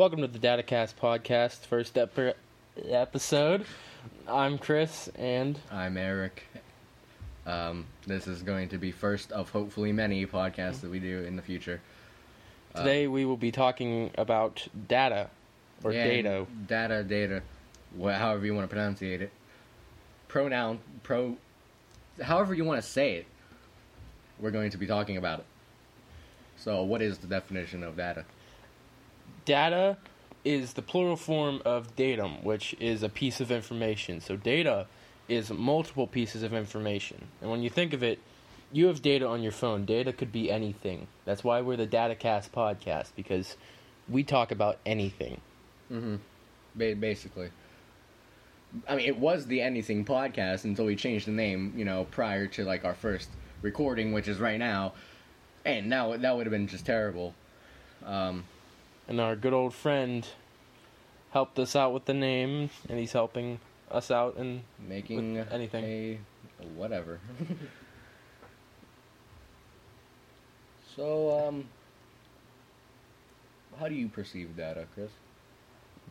Welcome 0.00 0.22
to 0.22 0.28
the 0.28 0.38
DataCast 0.38 0.94
podcast, 0.94 1.66
first 1.66 1.98
ep- 1.98 2.34
episode. 2.88 3.66
I'm 4.26 4.56
Chris, 4.56 5.10
and 5.14 5.58
I'm 5.70 5.98
Eric. 5.98 6.42
Um, 7.44 7.84
this 8.06 8.26
is 8.26 8.42
going 8.42 8.70
to 8.70 8.78
be 8.78 8.92
first 8.92 9.30
of 9.30 9.50
hopefully 9.50 9.92
many 9.92 10.24
podcasts 10.24 10.80
that 10.80 10.90
we 10.90 11.00
do 11.00 11.24
in 11.24 11.36
the 11.36 11.42
future. 11.42 11.82
today 12.74 13.08
we 13.08 13.26
will 13.26 13.36
be 13.36 13.52
talking 13.52 14.10
about 14.16 14.66
data 14.88 15.28
or 15.84 15.92
Yeah, 15.92 16.06
data. 16.06 16.46
Data, 16.66 17.04
data, 17.04 17.42
wha- 17.94 18.14
however 18.14 18.46
you 18.46 18.54
want 18.54 18.70
to 18.70 18.74
pronunciate 18.74 19.20
it. 19.20 19.30
Pronoun, 20.28 20.78
pro, 21.02 21.36
however 22.22 22.54
you 22.54 22.64
want 22.64 22.82
to 22.82 22.88
say 22.88 23.16
it. 23.16 23.26
We're 24.38 24.50
going 24.50 24.70
to 24.70 24.78
be 24.78 24.86
talking 24.86 25.18
about 25.18 25.40
it. 25.40 25.46
So, 26.56 26.84
what 26.84 27.02
is 27.02 27.18
the 27.18 27.26
definition 27.26 27.82
of 27.82 27.98
data? 27.98 28.24
Data 29.50 29.96
is 30.44 30.74
the 30.74 30.82
plural 30.82 31.16
form 31.16 31.60
of 31.64 31.96
datum, 31.96 32.44
which 32.44 32.72
is 32.78 33.02
a 33.02 33.08
piece 33.08 33.40
of 33.40 33.50
information. 33.50 34.20
So 34.20 34.36
data 34.36 34.86
is 35.26 35.50
multiple 35.50 36.06
pieces 36.06 36.44
of 36.44 36.54
information. 36.54 37.26
And 37.42 37.50
when 37.50 37.60
you 37.60 37.68
think 37.68 37.92
of 37.92 38.04
it, 38.04 38.20
you 38.70 38.86
have 38.86 39.02
data 39.02 39.26
on 39.26 39.42
your 39.42 39.50
phone. 39.50 39.86
Data 39.86 40.12
could 40.12 40.30
be 40.30 40.52
anything. 40.52 41.08
That's 41.24 41.42
why 41.42 41.62
we're 41.62 41.76
the 41.76 41.88
DataCast 41.88 42.50
podcast 42.50 43.08
because 43.16 43.56
we 44.08 44.22
talk 44.22 44.52
about 44.52 44.78
anything. 44.86 45.40
Mm-hmm. 45.90 46.14
Basically. 47.00 47.50
I 48.88 48.94
mean, 48.94 49.06
it 49.08 49.18
was 49.18 49.46
the 49.46 49.62
Anything 49.62 50.04
podcast 50.04 50.62
until 50.62 50.84
we 50.84 50.94
changed 50.94 51.26
the 51.26 51.32
name, 51.32 51.74
you 51.76 51.84
know, 51.84 52.06
prior 52.12 52.46
to 52.46 52.64
like 52.64 52.84
our 52.84 52.94
first 52.94 53.28
recording, 53.62 54.12
which 54.12 54.28
is 54.28 54.38
right 54.38 54.60
now. 54.60 54.92
And 55.64 55.90
now 55.90 56.16
that 56.16 56.36
would 56.36 56.46
have 56.46 56.52
been 56.52 56.68
just 56.68 56.86
terrible. 56.86 57.34
Um, 58.06 58.44
And 59.10 59.20
our 59.20 59.34
good 59.34 59.52
old 59.52 59.74
friend 59.74 60.24
helped 61.32 61.58
us 61.58 61.74
out 61.74 61.92
with 61.92 62.04
the 62.04 62.14
name, 62.14 62.70
and 62.88 62.96
he's 62.96 63.12
helping 63.12 63.58
us 63.90 64.08
out. 64.12 64.36
And 64.36 64.62
making 64.78 65.36
anything. 65.36 65.84
a 65.84 66.64
whatever. 66.76 67.18
so, 70.96 71.48
um, 71.48 71.64
how 73.80 73.88
do 73.88 73.96
you 73.96 74.08
perceive 74.08 74.56
data, 74.56 74.86
Chris? 74.94 75.10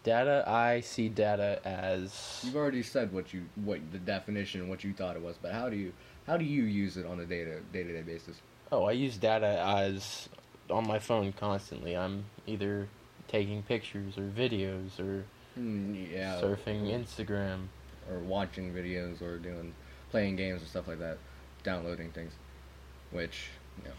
data, 0.04 0.44
I 0.46 0.82
see 0.82 1.08
data 1.10 1.60
as 1.66 2.42
You've 2.44 2.56
already 2.56 2.84
said 2.84 3.14
what 3.14 3.34
you 3.34 3.46
what 3.64 3.80
the 3.94 4.00
definition, 4.00 4.68
what 4.68 4.84
you 4.84 4.94
thought 4.94 5.16
it 5.16 5.22
was, 5.22 5.38
but 5.42 5.54
how 5.54 5.70
do 5.70 5.78
you 5.78 5.94
how 6.28 6.36
do 6.36 6.44
you 6.44 6.64
use 6.64 6.98
it 6.98 7.06
on 7.06 7.20
a 7.22 7.26
day 7.26 7.46
to 7.46 7.62
day 7.62 7.84
to 7.84 7.94
day 7.94 8.02
basis? 8.02 8.42
oh, 8.72 8.84
I 8.84 8.92
use 8.92 9.18
data 9.18 9.64
as 9.66 10.30
on 10.70 10.88
my 10.88 11.00
phone 11.00 11.34
constantly. 11.34 11.96
I'm 11.98 12.26
either 12.48 12.88
taking 13.28 13.64
pictures 13.64 14.18
or 14.18 14.24
videos 14.30 15.00
or 15.00 15.24
Mm, 15.58 16.12
yeah, 16.12 16.40
surfing 16.40 16.88
Instagram. 16.90 17.68
or 18.10 18.20
watching 18.20 18.74
videos 18.74 19.22
or 19.22 19.38
doing 19.38 19.74
playing 20.12 20.36
games 20.36 20.62
and 20.62 20.70
stuff 20.70 20.88
like 20.88 21.00
that, 21.00 21.18
downloading 21.64 22.12
things, 22.12 22.32
which 23.12 23.48
you 23.78 23.90
know, 23.90 23.96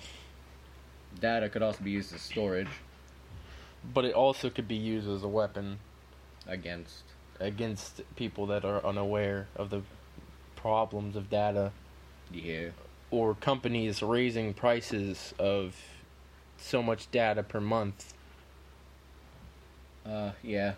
data 1.20 1.48
could 1.48 1.62
also 1.62 1.82
be 1.84 1.90
used 1.90 2.14
as 2.14 2.22
storage. 2.22 2.68
But 3.92 4.04
it 4.04 4.14
also 4.14 4.48
could 4.50 4.68
be 4.68 4.76
used 4.76 5.08
as 5.08 5.22
a 5.22 5.28
weapon 5.28 5.78
against. 6.46 7.02
against 7.40 8.02
people 8.16 8.46
that 8.46 8.64
are 8.64 8.84
unaware 8.84 9.48
of 9.56 9.70
the 9.70 9.82
problems 10.56 11.16
of 11.16 11.28
data. 11.30 11.72
Yeah. 12.32 12.68
Or 13.10 13.34
companies 13.34 14.02
raising 14.02 14.54
prices 14.54 15.34
of 15.38 15.74
so 16.60 16.82
much 16.82 17.10
data 17.10 17.42
per 17.42 17.60
month. 17.60 18.14
Uh, 20.06 20.32
yeah. 20.42 20.74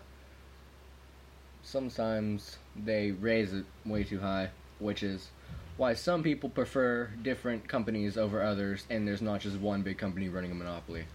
Sometimes 1.63 2.57
they 2.75 3.11
raise 3.11 3.53
it 3.53 3.65
way 3.85 4.03
too 4.03 4.19
high, 4.19 4.49
which 4.79 5.01
is 5.01 5.29
why 5.77 5.93
some 5.93 6.21
people 6.23 6.49
prefer 6.49 7.09
different 7.21 7.67
companies 7.67 8.17
over 8.17 8.43
others, 8.43 8.85
and 8.89 9.07
there's 9.07 9.21
not 9.21 9.41
just 9.41 9.57
one 9.57 9.81
big 9.81 9.97
company 9.97 10.29
running 10.29 10.51
a 10.51 10.55
monopoly. 10.55 11.05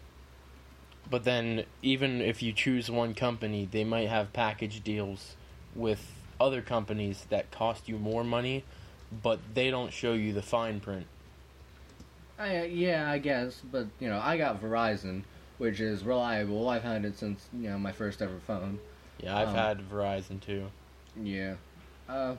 But 1.11 1.25
then, 1.25 1.65
even 1.83 2.21
if 2.21 2.43
you 2.43 2.53
choose 2.53 2.91
one 2.91 3.15
company, 3.15 3.69
they 3.71 3.85
might 3.85 4.09
have 4.09 4.33
package 4.33 4.83
deals 4.83 5.37
with 5.75 6.13
other 6.41 6.61
companies 6.61 7.27
that 7.31 7.51
cost 7.51 7.89
you 7.89 7.99
more 7.99 8.25
money, 8.25 8.65
but 9.23 9.39
they 9.55 9.71
don't 9.71 9.93
show 9.93 10.13
you 10.13 10.33
the 10.33 10.43
fine 10.43 10.81
print. 10.81 11.07
I, 12.39 12.65
yeah, 12.65 13.11
I 13.11 13.19
guess, 13.19 13.61
but 13.73 13.87
you 13.99 14.09
know, 14.09 14.21
I 14.23 14.37
got 14.37 14.63
Verizon, 14.63 15.25
which 15.59 15.81
is 15.81 16.05
reliable. 16.05 16.69
I've 16.69 16.85
had 16.85 17.05
it 17.05 17.19
since 17.19 17.49
you 17.53 17.69
know 17.71 17.79
my 17.79 17.93
first 17.93 18.23
ever 18.23 18.39
phone. 18.47 18.79
Yeah, 19.23 19.37
I've 19.37 19.49
Um, 19.49 19.55
had 19.55 19.81
Verizon 19.81 20.41
too. 20.41 20.71
Yeah. 21.21 21.57
Uh, 22.09 22.37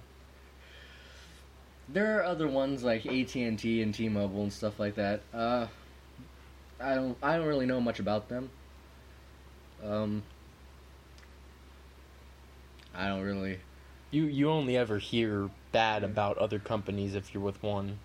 there 1.90 2.18
are 2.20 2.24
other 2.24 2.48
ones 2.48 2.84
like 2.84 3.06
AT 3.06 3.36
and 3.36 3.60
T 3.60 3.82
and 3.82 3.94
T 3.94 4.08
Mobile 4.08 4.44
and 4.44 4.54
stuff 4.54 4.80
like 4.80 4.96
that. 4.96 5.22
Uh, 5.34 5.68
I 6.80 6.96
don't 6.96 7.18
I 7.22 7.38
don't 7.38 7.48
really 7.48 7.66
know 7.66 7.82
much 7.82 8.00
about 8.00 8.30
them. 8.30 8.50
Um, 9.84 10.24
I 12.96 13.08
don't 13.08 13.22
really. 13.22 13.60
You 14.12 14.26
you 14.26 14.50
only 14.50 14.78
ever 14.78 14.98
hear 14.98 15.50
bad 15.72 16.04
about 16.04 16.38
other 16.38 16.58
companies 16.60 17.16
if 17.16 17.34
you're 17.34 17.44
with 17.44 17.62
one. 17.62 18.00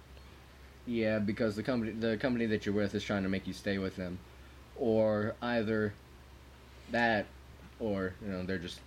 Yeah, 0.87 1.19
because 1.19 1.57
the 1.57 1.63
company 1.63 1.93
the 1.93 2.17
company 2.17 2.47
that 2.47 2.67
you're 2.67 2.75
with 2.75 2.95
is 2.95 3.03
trying 3.05 3.23
to 3.23 3.29
make 3.29 3.47
you 3.47 3.53
stay 3.53 3.79
with 3.79 3.97
them, 3.97 4.19
or 4.77 5.35
either 5.43 5.95
that, 6.91 7.27
or 7.79 8.13
you 8.21 8.29
know 8.29 8.45
they're 8.45 8.59
just 8.59 8.81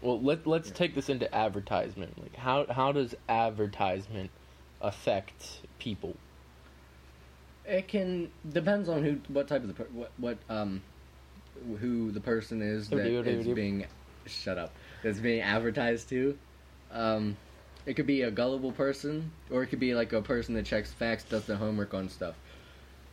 Well, 0.00 0.20
let 0.20 0.46
let's 0.46 0.68
Yeah. 0.68 0.74
take 0.74 0.94
this 0.94 1.08
into 1.08 1.32
advertisement. 1.34 2.20
Like 2.20 2.36
how 2.36 2.66
how 2.72 2.92
does 2.92 3.14
advertisement 3.28 4.30
affect 4.80 5.66
people? 5.78 6.14
It 7.64 7.88
can 7.88 8.30
depends 8.48 8.88
on 8.88 9.02
who, 9.04 9.18
what 9.32 9.48
type 9.48 9.62
of 9.62 9.68
the 9.68 9.74
per, 9.74 9.84
what 9.92 10.12
what 10.18 10.38
um, 10.48 10.82
who 11.78 12.10
the 12.10 12.20
person 12.20 12.60
is 12.60 12.88
that 12.90 13.06
is 13.06 13.46
being, 13.46 13.86
shut 14.26 14.58
up, 14.58 14.74
that's 15.02 15.20
being 15.20 15.40
advertised 15.40 16.08
to. 16.10 16.36
Um, 16.90 17.36
it 17.86 17.94
could 17.94 18.06
be 18.06 18.22
a 18.22 18.30
gullible 18.30 18.72
person, 18.72 19.32
or 19.50 19.62
it 19.62 19.68
could 19.68 19.80
be 19.80 19.94
like 19.94 20.12
a 20.12 20.22
person 20.22 20.54
that 20.54 20.66
checks 20.66 20.92
facts, 20.92 21.24
does 21.24 21.46
the 21.46 21.56
homework 21.56 21.94
on 21.94 22.08
stuff. 22.08 22.34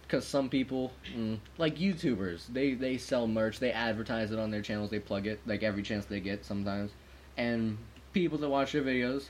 Because 0.04 0.26
some 0.26 0.50
people, 0.50 0.92
mm, 1.16 1.38
like 1.58 1.78
YouTubers, 1.78 2.48
they 2.48 2.74
they 2.74 2.98
sell 2.98 3.28
merch, 3.28 3.60
they 3.60 3.72
advertise 3.72 4.32
it 4.32 4.40
on 4.40 4.52
their 4.52 4.62
channels, 4.62 4.90
they 4.90 5.00
plug 5.00 5.28
it 5.28 5.40
like 5.46 5.64
every 5.64 5.84
chance 5.84 6.06
they 6.06 6.20
get 6.20 6.46
sometimes, 6.46 6.92
and 7.38 7.78
people 8.14 8.38
that 8.40 8.50
watch 8.50 8.72
their 8.72 8.82
videos, 8.82 9.30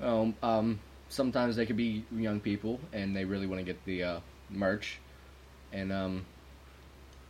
um, 0.00 0.34
um, 0.42 0.80
sometimes 1.08 1.56
they 1.56 1.66
could 1.66 1.76
be 1.76 2.04
young 2.16 2.40
people 2.40 2.78
and 2.92 3.16
they 3.16 3.24
really 3.24 3.46
want 3.46 3.58
to 3.58 3.64
get 3.64 3.84
the 3.84 4.02
uh, 4.02 4.20
merch, 4.48 4.98
and 5.72 5.92
um, 5.92 6.24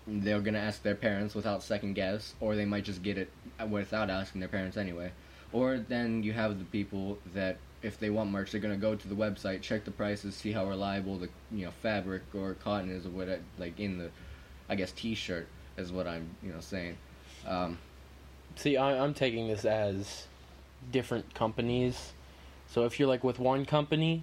they're 0.07 0.41
gonna 0.41 0.59
ask 0.59 0.83
their 0.83 0.95
parents 0.95 1.35
without 1.35 1.63
second 1.63 1.95
guess, 1.95 2.35
or 2.41 2.57
they 2.57 2.65
might 2.65 2.85
just 2.85 3.03
get 3.03 3.17
it 3.19 3.31
without 3.69 4.11
asking 4.11 4.41
their 4.41 4.49
parents 4.49 4.77
anyway. 4.77 5.11
Or 5.53 5.78
then 5.78 6.22
you 6.22 6.33
have 6.33 6.59
the 6.59 6.65
people 6.65 7.19
that 7.34 7.59
if 7.83 7.99
they 7.99 8.11
want 8.11 8.31
merch, 8.31 8.53
they're 8.53 8.61
gonna 8.61 8.77
go 8.77 8.94
to 8.94 9.09
the 9.09 9.15
website, 9.15 9.62
check 9.62 9.84
the 9.84 9.91
prices, 9.91 10.34
see 10.34 10.53
how 10.53 10.66
reliable 10.66 11.19
the 11.19 11.28
you 11.50 11.65
know 11.65 11.72
fabric 11.83 12.22
or 12.34 12.55
cotton 12.55 12.91
is, 12.91 13.06
or 13.06 13.11
what 13.11 13.28
like 13.59 13.78
in 13.81 13.99
the, 13.99 14.10
I 14.69 14.75
guess 14.75 14.93
T-shirt 14.93 15.47
is 15.77 15.91
what 15.91 16.06
I'm 16.06 16.28
you 16.43 16.53
know 16.53 16.60
saying. 16.60 16.97
Um, 17.47 17.78
See, 18.56 18.77
I, 18.77 19.03
I'm 19.03 19.15
taking 19.15 19.49
this 19.49 19.65
as 19.65 20.27
different 20.93 21.34
companies. 21.34 22.12
So 22.69 22.84
if 22.84 22.99
you're 22.99 23.09
like 23.09 23.25
with 23.25 23.39
one 23.39 23.65
company, 23.65 24.22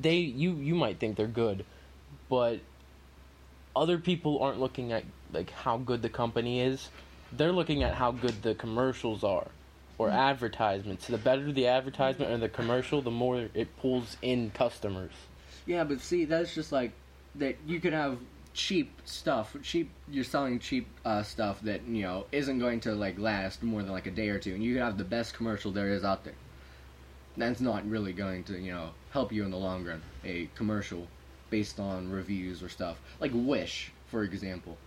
they 0.00 0.16
you 0.16 0.52
you 0.54 0.74
might 0.74 0.98
think 0.98 1.16
they're 1.16 1.26
good, 1.26 1.64
but 2.28 2.60
other 3.76 3.98
people 3.98 4.40
aren't 4.40 4.58
looking 4.58 4.92
at 4.92 5.04
like 5.32 5.50
how 5.50 5.76
good 5.76 6.02
the 6.02 6.08
company 6.08 6.60
is. 6.60 6.88
They're 7.32 7.52
looking 7.52 7.84
at 7.84 7.94
how 7.94 8.10
good 8.10 8.42
the 8.42 8.54
commercials 8.56 9.22
are 9.22 9.48
or 10.00 10.08
advertisements. 10.08 11.06
The 11.08 11.18
better 11.18 11.52
the 11.52 11.66
advertisement 11.66 12.32
or 12.32 12.38
the 12.38 12.48
commercial, 12.48 13.02
the 13.02 13.10
more 13.10 13.50
it 13.52 13.76
pulls 13.76 14.16
in 14.22 14.50
customers. 14.50 15.12
Yeah, 15.66 15.84
but 15.84 16.00
see, 16.00 16.24
that's 16.24 16.54
just 16.54 16.72
like 16.72 16.92
that. 17.34 17.58
You 17.66 17.80
could 17.80 17.92
have 17.92 18.16
cheap 18.54 18.90
stuff. 19.04 19.54
Cheap. 19.62 19.90
You're 20.10 20.24
selling 20.24 20.58
cheap 20.58 20.88
uh, 21.04 21.22
stuff 21.22 21.60
that 21.62 21.86
you 21.86 22.00
know 22.02 22.24
isn't 22.32 22.58
going 22.58 22.80
to 22.80 22.94
like 22.94 23.18
last 23.18 23.62
more 23.62 23.82
than 23.82 23.92
like 23.92 24.06
a 24.06 24.10
day 24.10 24.30
or 24.30 24.38
two, 24.38 24.54
and 24.54 24.64
you 24.64 24.72
could 24.72 24.82
have 24.82 24.96
the 24.96 25.04
best 25.04 25.34
commercial 25.34 25.70
there 25.70 25.90
is 25.90 26.02
out 26.02 26.24
there. 26.24 26.38
That's 27.36 27.60
not 27.60 27.86
really 27.86 28.14
going 28.14 28.44
to 28.44 28.58
you 28.58 28.72
know 28.72 28.92
help 29.10 29.30
you 29.30 29.44
in 29.44 29.50
the 29.50 29.58
long 29.58 29.84
run. 29.84 30.00
A 30.24 30.48
commercial 30.54 31.06
based 31.50 31.78
on 31.78 32.10
reviews 32.10 32.62
or 32.62 32.70
stuff 32.70 32.96
like 33.20 33.32
Wish, 33.34 33.92
for 34.06 34.22
example. 34.24 34.78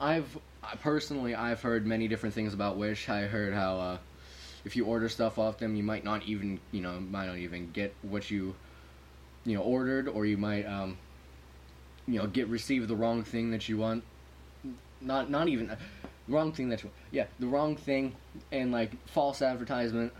I've 0.00 0.38
I 0.62 0.76
personally 0.76 1.34
I've 1.34 1.60
heard 1.60 1.88
many 1.88 2.06
different 2.06 2.36
things 2.36 2.54
about 2.54 2.76
Wish. 2.76 3.08
I 3.08 3.22
heard 3.22 3.52
how 3.52 3.78
uh, 3.78 3.98
if 4.64 4.76
you 4.76 4.84
order 4.84 5.08
stuff 5.08 5.38
off 5.38 5.58
them, 5.58 5.76
you 5.76 5.82
might 5.82 6.04
not 6.04 6.24
even 6.24 6.60
you 6.72 6.80
know 6.80 7.00
might 7.00 7.26
not 7.26 7.36
even 7.36 7.70
get 7.70 7.94
what 8.02 8.30
you 8.30 8.54
you 9.44 9.56
know 9.56 9.62
ordered 9.62 10.08
or 10.08 10.26
you 10.26 10.36
might 10.36 10.66
um 10.66 10.98
you 12.06 12.18
know 12.18 12.26
get 12.26 12.48
receive 12.48 12.88
the 12.88 12.96
wrong 12.96 13.22
thing 13.24 13.50
that 13.50 13.68
you 13.68 13.76
want. 13.76 14.04
Not 15.00 15.30
not 15.30 15.48
even 15.48 15.76
wrong 16.28 16.52
thing 16.52 16.68
that 16.68 16.82
you 16.82 16.90
yeah 17.10 17.24
the 17.38 17.46
wrong 17.46 17.76
thing 17.76 18.14
and 18.52 18.70
like 18.70 18.92
false 19.06 19.40
advertisement 19.40 20.12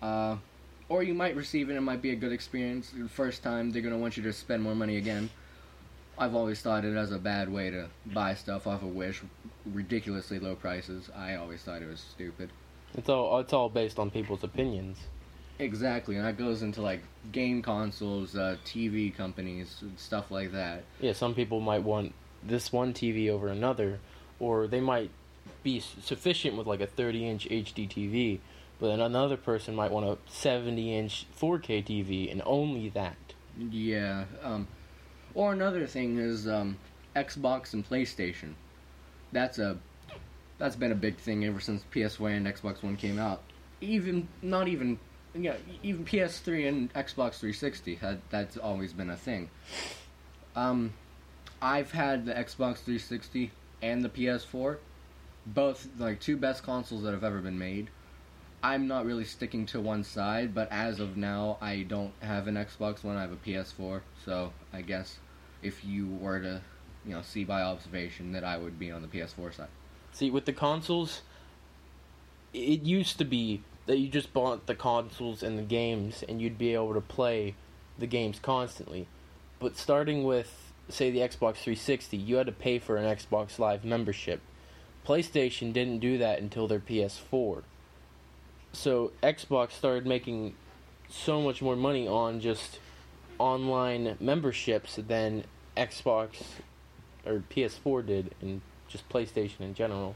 uh, 0.00 0.36
or 0.88 1.02
you 1.02 1.14
might 1.14 1.36
receive 1.36 1.68
it 1.68 1.72
and 1.72 1.78
it 1.78 1.82
might 1.82 2.02
be 2.02 2.10
a 2.10 2.16
good 2.16 2.32
experience 2.32 2.90
the 2.96 3.08
first 3.08 3.42
time 3.42 3.70
they're 3.70 3.82
to 3.82 3.96
want 3.96 4.16
you 4.16 4.22
to 4.22 4.32
spend 4.32 4.62
more 4.62 4.74
money 4.74 4.96
again. 4.96 5.30
I've 6.18 6.34
always 6.34 6.60
thought 6.60 6.84
it 6.84 6.96
as 6.96 7.10
a 7.10 7.18
bad 7.18 7.50
way 7.50 7.70
to 7.70 7.88
buy 8.06 8.34
stuff 8.34 8.66
off 8.66 8.82
of 8.82 8.94
wish 8.94 9.22
ridiculously 9.64 10.38
low 10.38 10.54
prices. 10.54 11.08
I 11.16 11.36
always 11.36 11.62
thought 11.62 11.82
it 11.82 11.88
was 11.88 12.00
stupid 12.00 12.50
it's 12.96 13.08
all 13.08 13.38
it's 13.38 13.52
all 13.52 13.68
based 13.68 13.98
on 13.98 14.10
people's 14.10 14.44
opinions 14.44 14.98
exactly 15.58 16.16
and 16.16 16.24
that 16.24 16.36
goes 16.36 16.62
into 16.62 16.82
like 16.82 17.02
game 17.30 17.62
consoles 17.62 18.36
uh, 18.36 18.56
tv 18.64 19.14
companies 19.14 19.82
stuff 19.96 20.30
like 20.30 20.52
that 20.52 20.82
yeah 21.00 21.12
some 21.12 21.34
people 21.34 21.60
might 21.60 21.82
want 21.82 22.12
this 22.42 22.72
one 22.72 22.92
tv 22.92 23.28
over 23.28 23.48
another 23.48 23.98
or 24.40 24.66
they 24.66 24.80
might 24.80 25.10
be 25.62 25.80
sufficient 25.80 26.56
with 26.56 26.66
like 26.66 26.80
a 26.80 26.86
30 26.86 27.28
inch 27.28 27.48
HD 27.48 27.88
TV, 27.88 28.38
but 28.78 28.88
then 28.88 29.00
another 29.00 29.36
person 29.36 29.74
might 29.74 29.90
want 29.90 30.06
a 30.06 30.18
70 30.30 30.94
inch 30.94 31.26
4K 31.38 31.84
TV 31.84 32.30
and 32.30 32.42
only 32.44 32.88
that. 32.90 33.16
Yeah. 33.70 34.24
Um, 34.42 34.66
or 35.34 35.52
another 35.52 35.86
thing 35.86 36.18
is 36.18 36.48
um, 36.48 36.76
Xbox 37.14 37.72
and 37.72 37.88
PlayStation. 37.88 38.54
That's 39.30 39.58
a 39.58 39.78
that's 40.62 40.76
been 40.76 40.92
a 40.92 40.94
big 40.94 41.16
thing 41.16 41.44
ever 41.44 41.58
since 41.58 41.84
PS1 41.92 42.36
and 42.36 42.46
Xbox 42.46 42.84
One 42.84 42.96
came 42.96 43.18
out. 43.18 43.42
Even 43.80 44.28
not 44.42 44.68
even 44.68 44.96
yeah, 45.34 45.56
even 45.82 46.04
PS3 46.04 46.68
and 46.68 46.94
Xbox 46.94 47.40
360 47.40 47.96
had 47.96 48.20
that's 48.30 48.56
always 48.56 48.92
been 48.92 49.10
a 49.10 49.16
thing. 49.16 49.50
Um, 50.54 50.92
I've 51.60 51.90
had 51.90 52.26
the 52.26 52.32
Xbox 52.34 52.76
360 52.78 53.50
and 53.82 54.04
the 54.04 54.08
PS4 54.08 54.76
both 55.46 55.88
like 55.98 56.20
two 56.20 56.36
best 56.36 56.62
consoles 56.62 57.02
that 57.02 57.10
have 57.10 57.24
ever 57.24 57.40
been 57.40 57.58
made. 57.58 57.90
I'm 58.62 58.86
not 58.86 59.04
really 59.04 59.24
sticking 59.24 59.66
to 59.66 59.80
one 59.80 60.04
side, 60.04 60.54
but 60.54 60.70
as 60.70 61.00
of 61.00 61.16
now, 61.16 61.58
I 61.60 61.82
don't 61.82 62.12
have 62.20 62.46
an 62.46 62.54
Xbox 62.54 63.02
One. 63.02 63.16
I 63.16 63.22
have 63.22 63.32
a 63.32 63.36
PS4, 63.36 64.02
so 64.24 64.52
I 64.72 64.82
guess 64.82 65.18
if 65.60 65.84
you 65.84 66.06
were 66.06 66.38
to, 66.38 66.60
you 67.04 67.14
know, 67.14 67.22
see 67.22 67.42
by 67.42 67.62
observation, 67.62 68.30
that 68.30 68.44
I 68.44 68.56
would 68.56 68.78
be 68.78 68.92
on 68.92 69.02
the 69.02 69.08
PS4 69.08 69.56
side. 69.56 69.66
See, 70.12 70.30
with 70.30 70.44
the 70.44 70.52
consoles, 70.52 71.22
it 72.52 72.82
used 72.82 73.18
to 73.18 73.24
be 73.24 73.62
that 73.86 73.98
you 73.98 74.08
just 74.08 74.32
bought 74.32 74.66
the 74.66 74.74
consoles 74.74 75.42
and 75.42 75.58
the 75.58 75.62
games, 75.62 76.22
and 76.28 76.40
you'd 76.40 76.58
be 76.58 76.74
able 76.74 76.94
to 76.94 77.00
play 77.00 77.54
the 77.98 78.06
games 78.06 78.38
constantly. 78.38 79.08
But 79.58 79.76
starting 79.76 80.24
with, 80.24 80.72
say, 80.88 81.10
the 81.10 81.20
Xbox 81.20 81.56
360, 81.56 82.16
you 82.16 82.36
had 82.36 82.46
to 82.46 82.52
pay 82.52 82.78
for 82.78 82.96
an 82.96 83.04
Xbox 83.04 83.58
Live 83.58 83.84
membership 83.84 84.40
PlayStation 85.06 85.72
didn't 85.72 85.98
do 85.98 86.18
that 86.18 86.40
until 86.40 86.68
their 86.68 86.78
PS4. 86.78 87.62
So 88.72 89.12
Xbox 89.22 89.72
started 89.72 90.06
making 90.06 90.54
so 91.08 91.42
much 91.42 91.60
more 91.60 91.76
money 91.76 92.06
on 92.06 92.40
just 92.40 92.78
online 93.38 94.16
memberships 94.20 94.96
than 94.96 95.44
Xbox 95.76 96.42
or 97.26 97.42
PS4 97.50 98.06
did 98.06 98.34
and 98.40 98.60
just 98.92 99.08
PlayStation 99.08 99.60
in 99.60 99.74
general. 99.74 100.14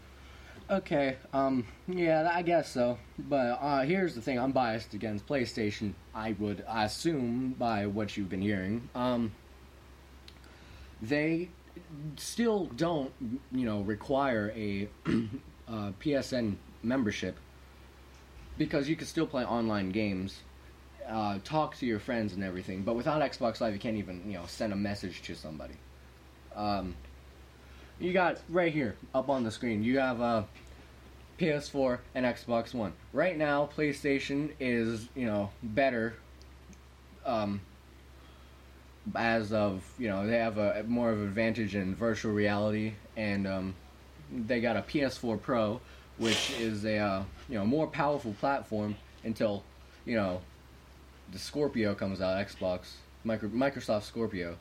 Okay, 0.69 1.17
um, 1.33 1.65
yeah, 1.89 2.31
I 2.33 2.43
guess 2.43 2.71
so. 2.71 2.99
But 3.19 3.59
uh, 3.61 3.83
here's 3.83 4.15
the 4.15 4.21
thing: 4.21 4.39
I'm 4.39 4.53
biased 4.53 4.95
against 4.95 5.27
PlayStation. 5.27 5.95
I 6.15 6.37
would 6.39 6.65
assume 6.69 7.55
by 7.59 7.87
what 7.87 8.17
you've 8.17 8.29
been 8.29 8.43
hearing. 8.43 8.89
Um, 8.95 9.33
they 11.01 11.49
still 12.17 12.67
don't, 12.77 13.13
you 13.53 13.65
know, 13.65 13.81
require 13.83 14.53
a 14.57 14.89
uh, 15.69 15.93
PSN 16.01 16.57
membership 16.83 17.37
because 18.59 18.89
you 18.89 18.97
can 18.97 19.07
still 19.07 19.27
play 19.27 19.45
online 19.45 19.91
games, 19.91 20.41
uh, 21.07 21.39
talk 21.45 21.77
to 21.77 21.87
your 21.87 22.01
friends 22.01 22.33
and 22.33 22.43
everything. 22.43 22.83
But 22.83 22.97
without 22.97 23.23
Xbox 23.23 23.61
Live, 23.61 23.73
you 23.73 23.79
can't 23.79 23.97
even, 23.97 24.23
you 24.27 24.39
know, 24.39 24.47
send 24.47 24.73
a 24.73 24.77
message 24.77 25.23
to 25.23 25.35
somebody. 25.35 25.75
Um, 26.55 26.97
you 27.99 28.13
got 28.13 28.39
right 28.49 28.73
here 28.73 28.97
up 29.15 29.29
on 29.29 29.45
the 29.45 29.51
screen. 29.51 29.83
You 29.83 29.99
have 29.99 30.21
a 30.21 30.23
uh, 30.23 30.45
PS4 31.39 31.99
and 32.15 32.25
Xbox 32.27 32.75
One. 32.75 32.93
Right 33.13 33.37
now, 33.37 33.69
PlayStation 33.77 34.53
is, 34.59 35.09
you 35.15 35.27
know, 35.27 35.51
better. 35.63 36.15
Um, 37.25 37.61
as 39.15 39.53
of 39.53 39.85
you 39.99 40.09
know 40.09 40.27
they 40.27 40.37
have 40.37 40.59
a 40.59 40.83
more 40.87 41.11
of 41.11 41.21
an 41.21 41.29
advantage 41.29 41.77
in 41.77 41.95
virtual 41.95 42.33
reality 42.33 42.95
and 43.17 43.47
um, 43.47 43.75
they 44.33 44.61
got 44.61 44.77
a 44.77 44.83
PS4 44.83 45.41
Pro 45.41 45.81
which 46.19 46.51
is 46.59 46.85
a 46.85 46.99
uh, 46.99 47.23
you 47.49 47.57
know 47.57 47.65
more 47.65 47.87
powerful 47.87 48.35
platform 48.41 48.97
until 49.23 49.63
you 50.05 50.17
know 50.17 50.41
the 51.33 51.39
Scorpio 51.39 51.95
comes 51.95 52.21
out 52.21 52.45
Xbox 52.45 52.95
micro, 53.23 53.49
Microsoft 53.49 54.03
Scorpio 54.03 54.57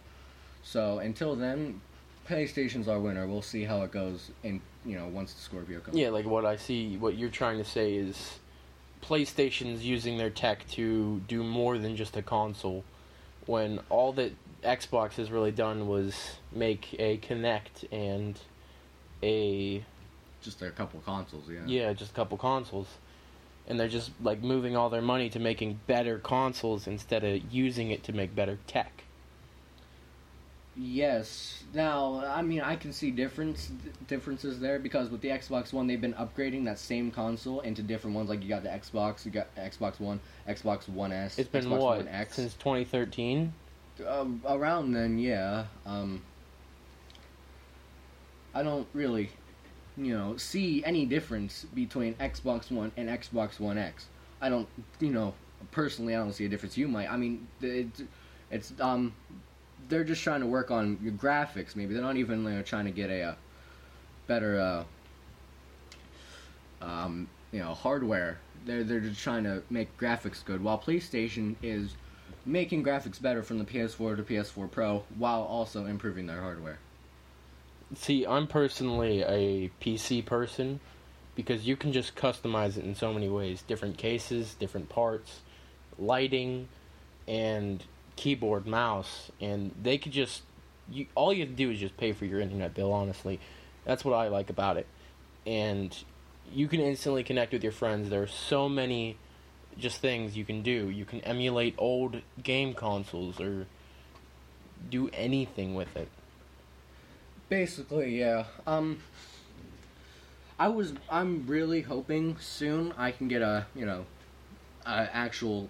so 0.63 0.99
until 0.99 1.35
then 1.35 1.81
PlayStation's 2.27 2.87
our 2.87 2.99
winner 2.99 3.27
we'll 3.27 3.41
see 3.41 3.63
how 3.63 3.81
it 3.83 3.91
goes 3.91 4.31
in 4.43 4.61
you 4.85 4.97
know 4.97 5.07
once 5.07 5.33
the 5.33 5.41
Scorpio 5.41 5.79
comes 5.79 5.97
yeah 5.97 6.09
like 6.09 6.25
what 6.25 6.45
I 6.45 6.55
see 6.55 6.97
what 6.97 7.17
you're 7.17 7.29
trying 7.29 7.57
to 7.57 7.65
say 7.65 7.95
is 7.95 8.39
PlayStation's 9.03 9.85
using 9.85 10.17
their 10.17 10.29
tech 10.29 10.67
to 10.71 11.21
do 11.27 11.43
more 11.43 11.77
than 11.77 11.95
just 11.95 12.17
a 12.17 12.21
console 12.21 12.83
when 13.45 13.79
all 13.89 14.11
that 14.13 14.33
Xbox 14.63 15.13
has 15.13 15.31
really 15.31 15.51
done 15.51 15.87
was 15.87 16.15
make 16.51 16.95
a 16.97 17.17
Kinect 17.17 17.85
and 17.91 18.39
a 19.21 19.83
just 20.45 20.61
a 20.61 20.69
couple 20.69 21.01
consoles, 21.01 21.45
yeah. 21.49 21.61
Yeah, 21.65 21.93
just 21.93 22.11
a 22.11 22.13
couple 22.13 22.37
consoles. 22.37 22.87
And 23.67 23.79
they're 23.79 23.87
just 23.87 24.11
like 24.21 24.43
moving 24.43 24.77
all 24.77 24.91
their 24.91 25.01
money 25.01 25.27
to 25.31 25.39
making 25.39 25.79
better 25.87 26.19
consoles 26.19 26.85
instead 26.85 27.23
of 27.23 27.41
using 27.51 27.89
it 27.89 28.03
to 28.03 28.13
make 28.13 28.35
better 28.35 28.59
tech. 28.67 29.04
Yes. 30.77 31.63
Now, 31.73 32.21
I 32.25 32.41
mean, 32.41 32.61
I 32.61 32.75
can 32.75 32.91
see 32.91 33.09
difference 33.09 33.71
differences 34.07 34.59
there 34.59 34.77
because 34.77 35.09
with 35.09 35.21
the 35.21 35.29
Xbox 35.29 35.71
One, 35.71 35.87
they've 35.87 36.01
been 36.01 36.13
upgrading 36.13 36.65
that 36.65 36.79
same 36.79 37.11
console 37.11 37.61
into 37.61 37.81
different 37.81 38.15
ones. 38.15 38.29
Like 38.29 38.43
you 38.43 38.49
got 38.49 38.63
the 38.63 38.69
Xbox, 38.69 39.25
you 39.25 39.31
got 39.31 39.53
Xbox 39.55 39.99
One, 39.99 40.19
Xbox 40.47 40.89
One 40.89 41.13
S. 41.13 41.39
It's 41.39 41.49
been 41.49 41.65
Xbox 41.65 41.79
what 41.79 42.31
since 42.31 42.53
2013. 42.55 43.53
Um, 44.05 44.41
around 44.45 44.91
then, 44.91 45.17
yeah. 45.17 45.65
Um, 45.85 46.21
I 48.53 48.61
don't 48.61 48.87
really, 48.93 49.29
you 49.95 50.17
know, 50.17 50.35
see 50.35 50.83
any 50.83 51.05
difference 51.05 51.65
between 51.73 52.15
Xbox 52.15 52.69
One 52.69 52.91
and 52.97 53.07
Xbox 53.07 53.61
One 53.61 53.77
X. 53.77 54.07
I 54.41 54.49
don't, 54.49 54.67
you 54.99 55.11
know, 55.11 55.33
personally, 55.71 56.15
I 56.15 56.17
don't 56.17 56.33
see 56.33 56.45
a 56.45 56.49
difference. 56.49 56.77
You 56.77 56.89
might. 56.89 57.09
I 57.09 57.15
mean, 57.15 57.47
it's, 57.61 58.01
it's 58.51 58.73
um 58.81 59.13
they're 59.89 60.03
just 60.03 60.23
trying 60.23 60.41
to 60.41 60.47
work 60.47 60.71
on 60.71 60.97
your 61.01 61.13
graphics. 61.13 61.75
Maybe 61.75 61.93
they're 61.93 62.03
not 62.03 62.17
even 62.17 62.43
you 62.43 62.49
know, 62.49 62.61
trying 62.61 62.85
to 62.85 62.91
get 62.91 63.09
a, 63.09 63.21
a 63.21 63.37
better, 64.27 64.59
uh, 66.81 66.85
um, 66.85 67.27
you 67.51 67.59
know, 67.59 67.73
hardware. 67.73 68.39
They're 68.65 68.83
they're 68.83 68.99
just 68.99 69.21
trying 69.21 69.43
to 69.43 69.61
make 69.69 69.95
graphics 69.97 70.43
good. 70.43 70.63
While 70.63 70.79
PlayStation 70.79 71.55
is 71.61 71.95
making 72.45 72.83
graphics 72.83 73.21
better 73.21 73.43
from 73.43 73.59
the 73.59 73.65
PS4 73.65 74.17
to 74.17 74.23
PS4 74.23 74.69
Pro, 74.69 75.03
while 75.17 75.41
also 75.41 75.85
improving 75.85 76.27
their 76.27 76.41
hardware. 76.41 76.79
See, 77.95 78.25
I'm 78.25 78.47
personally 78.47 79.21
a 79.21 79.71
PC 79.81 80.25
person 80.25 80.79
because 81.35 81.67
you 81.67 81.75
can 81.75 81.91
just 81.91 82.15
customize 82.15 82.77
it 82.77 82.85
in 82.85 82.95
so 82.95 83.13
many 83.13 83.29
ways 83.29 83.61
different 83.61 83.97
cases, 83.97 84.55
different 84.55 84.89
parts, 84.89 85.41
lighting, 85.99 86.67
and 87.27 87.83
keyboard, 88.15 88.65
mouse, 88.65 89.31
and 89.39 89.71
they 89.81 89.97
could 89.97 90.11
just 90.11 90.41
you 90.89 91.07
all 91.15 91.33
you 91.33 91.41
have 91.41 91.49
to 91.49 91.55
do 91.55 91.71
is 91.71 91.79
just 91.79 91.97
pay 91.97 92.13
for 92.13 92.25
your 92.25 92.39
internet 92.39 92.73
bill. 92.73 92.93
Honestly, 92.93 93.39
that's 93.83 94.05
what 94.05 94.13
I 94.13 94.27
like 94.27 94.49
about 94.49 94.77
it, 94.77 94.87
and 95.45 95.95
you 96.51 96.67
can 96.67 96.79
instantly 96.79 97.23
connect 97.23 97.53
with 97.53 97.63
your 97.63 97.71
friends. 97.71 98.09
There 98.09 98.21
are 98.21 98.27
so 98.27 98.69
many 98.69 99.17
just 99.77 99.99
things 99.99 100.37
you 100.37 100.45
can 100.45 100.61
do. 100.61 100.89
You 100.89 101.05
can 101.05 101.21
emulate 101.21 101.75
old 101.77 102.21
game 102.41 102.73
consoles 102.73 103.39
or 103.39 103.67
do 104.89 105.09
anything 105.13 105.75
with 105.75 105.95
it. 105.95 106.07
Basically, 107.49 108.19
yeah. 108.19 108.45
Um 108.65 108.99
I 110.57 110.69
was 110.69 110.93
I'm 111.09 111.45
really 111.47 111.81
hoping 111.81 112.37
soon 112.39 112.93
I 112.97 113.11
can 113.11 113.27
get 113.27 113.41
a, 113.41 113.65
you 113.75 113.85
know, 113.85 114.05
a 114.85 115.09
actual 115.13 115.69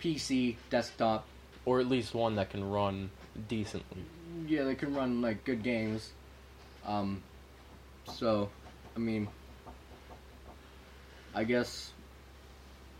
PC 0.00 0.56
desktop 0.68 1.26
or 1.66 1.80
at 1.80 1.88
least 1.88 2.14
one 2.14 2.36
that 2.36 2.50
can 2.50 2.68
run 2.68 3.10
decently. 3.48 4.04
Yeah, 4.46 4.64
they 4.64 4.74
can 4.74 4.94
run 4.94 5.22
like 5.22 5.44
good 5.44 5.62
games. 5.62 6.12
Um, 6.86 7.22
so, 8.12 8.50
I 8.94 8.98
mean, 8.98 9.28
I 11.34 11.44
guess, 11.44 11.92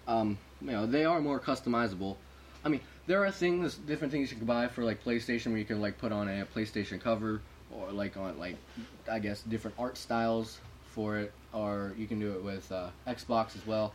um, 0.09 0.39
you 0.61 0.73
know, 0.73 0.87
they 0.87 1.05
are 1.05 1.21
more 1.21 1.39
customizable. 1.39 2.17
I 2.65 2.69
mean, 2.69 2.81
there 3.07 3.25
are 3.25 3.31
things, 3.31 3.75
different 3.75 4.13
things 4.13 4.31
you 4.31 4.39
can 4.39 4.47
buy 4.47 4.69
for 4.69 4.85
like 4.85 5.05
PlayStation 5.05 5.49
where 5.49 5.59
you 5.59 5.65
can 5.65 5.81
like 5.81 5.99
put 5.99 6.13
on 6.13 6.29
a 6.29 6.47
PlayStation 6.47 7.01
cover 7.01 7.43
or 7.71 7.91
like 7.93 8.17
on 8.17 8.39
like 8.39 8.57
I 9.11 9.19
guess 9.19 9.43
different 9.43 9.77
art 9.79 9.99
styles 9.99 10.59
for 10.87 11.19
it, 11.19 11.33
or 11.53 11.93
you 11.99 12.07
can 12.07 12.19
do 12.19 12.33
it 12.33 12.43
with 12.43 12.71
uh, 12.73 12.89
Xbox 13.07 13.57
as 13.57 13.67
well. 13.67 13.93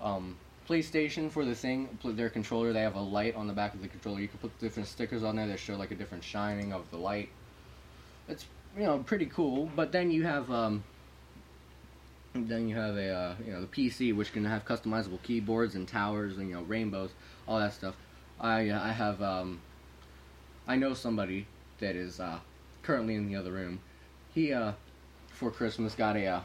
Um, 0.00 0.36
PlayStation 0.68 1.30
for 1.30 1.44
the 1.44 1.54
thing, 1.54 1.98
their 2.02 2.30
controller, 2.30 2.72
they 2.72 2.80
have 2.80 2.94
a 2.94 3.00
light 3.00 3.34
on 3.34 3.46
the 3.46 3.52
back 3.52 3.74
of 3.74 3.82
the 3.82 3.88
controller. 3.88 4.20
You 4.20 4.28
can 4.28 4.38
put 4.38 4.58
different 4.58 4.88
stickers 4.88 5.22
on 5.22 5.36
there 5.36 5.46
that 5.46 5.58
show 5.58 5.76
like 5.76 5.90
a 5.90 5.94
different 5.94 6.24
shining 6.24 6.72
of 6.72 6.90
the 6.90 6.96
light. 6.96 7.28
It's 8.28 8.46
you 8.76 8.84
know 8.84 8.98
pretty 8.98 9.26
cool. 9.26 9.70
But 9.76 9.92
then 9.92 10.10
you 10.10 10.24
have 10.24 10.50
um, 10.50 10.82
then 12.34 12.68
you 12.68 12.76
have 12.76 12.96
a 12.96 13.10
uh, 13.10 13.34
you 13.44 13.52
know 13.52 13.60
the 13.60 13.66
PC 13.66 14.14
which 14.14 14.32
can 14.32 14.44
have 14.44 14.64
customizable 14.64 15.22
keyboards 15.22 15.74
and 15.74 15.86
towers 15.86 16.38
and 16.38 16.48
you 16.48 16.54
know 16.54 16.62
rainbows, 16.62 17.10
all 17.46 17.58
that 17.58 17.74
stuff. 17.74 17.96
I 18.40 18.70
uh, 18.70 18.82
I 18.82 18.92
have 18.92 19.22
um, 19.22 19.60
I 20.66 20.76
know 20.76 20.94
somebody 20.94 21.46
that 21.78 21.94
is 21.94 22.20
uh, 22.20 22.38
currently 22.82 23.14
in 23.14 23.26
the 23.26 23.36
other 23.36 23.52
room. 23.52 23.80
He 24.34 24.52
uh, 24.52 24.72
for 25.28 25.50
Christmas 25.50 25.94
got 25.94 26.16
a 26.16 26.26
uh, 26.26 26.40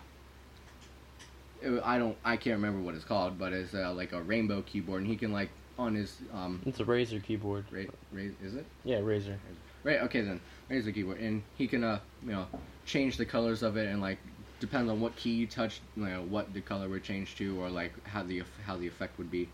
I 1.83 1.97
don't 1.97 2.17
I 2.23 2.37
can't 2.37 2.55
remember 2.55 2.81
what 2.81 2.95
it's 2.95 3.03
called, 3.03 3.37
but 3.37 3.53
it's 3.53 3.73
uh, 3.73 3.93
like 3.93 4.13
a 4.13 4.21
rainbow 4.21 4.61
keyboard, 4.61 5.01
and 5.01 5.09
he 5.09 5.15
can 5.15 5.31
like 5.31 5.49
on 5.77 5.95
his 5.95 6.15
um. 6.33 6.61
It's 6.65 6.79
a 6.79 6.85
Razer 6.85 7.23
keyboard. 7.23 7.65
Ra- 7.71 7.83
Ra- 8.11 8.23
is 8.43 8.55
it? 8.55 8.65
Yeah, 8.83 8.97
Razer. 8.97 9.37
Right. 9.83 10.01
Okay 10.01 10.21
then, 10.21 10.41
Razer 10.69 10.93
keyboard, 10.93 11.19
and 11.19 11.43
he 11.57 11.67
can 11.67 11.83
uh 11.83 11.99
you 12.23 12.31
know 12.31 12.47
change 12.85 13.17
the 13.17 13.25
colors 13.25 13.61
of 13.63 13.77
it 13.77 13.87
and 13.87 14.01
like 14.01 14.19
depends 14.59 14.89
on 14.91 14.99
what 14.99 15.15
key 15.15 15.31
you 15.31 15.47
touch, 15.47 15.79
you 15.95 16.05
know 16.05 16.21
what 16.29 16.53
the 16.53 16.61
color 16.61 16.87
would 16.89 17.03
change 17.03 17.35
to, 17.37 17.61
or 17.61 17.69
like 17.69 17.93
how 18.07 18.23
the 18.23 18.43
how 18.65 18.75
the 18.77 18.87
effect 18.87 19.17
would 19.17 19.31
be. 19.31 19.47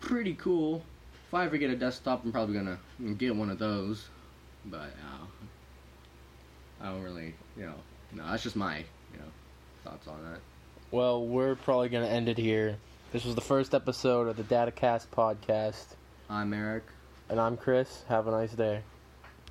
Pretty 0.00 0.34
cool. 0.34 0.82
If 1.28 1.34
I 1.34 1.44
ever 1.44 1.58
get 1.58 1.70
a 1.70 1.76
desktop, 1.76 2.24
I'm 2.24 2.32
probably 2.32 2.54
gonna 2.54 2.78
get 3.16 3.36
one 3.36 3.50
of 3.50 3.58
those, 3.58 4.08
but 4.64 4.90
uh, 4.90 5.46
I 6.82 6.90
don't 6.90 7.02
really, 7.02 7.34
you 7.56 7.66
know, 7.66 7.74
no, 8.12 8.26
that's 8.26 8.42
just 8.42 8.56
my 8.56 8.78
you 8.78 9.18
know 9.18 9.30
thoughts 9.84 10.08
on 10.08 10.22
that. 10.24 10.40
Well, 10.92 11.24
we're 11.24 11.54
probably 11.54 11.88
going 11.88 12.04
to 12.04 12.10
end 12.10 12.28
it 12.28 12.36
here. 12.36 12.76
This 13.12 13.24
was 13.24 13.36
the 13.36 13.40
first 13.40 13.74
episode 13.74 14.26
of 14.26 14.36
the 14.36 14.42
DataCast 14.42 15.06
podcast. 15.16 15.84
I'm 16.28 16.52
Eric. 16.52 16.82
And 17.28 17.40
I'm 17.40 17.56
Chris. 17.56 18.02
Have 18.08 18.26
a 18.26 18.32
nice 18.32 18.52
day. 18.52 18.82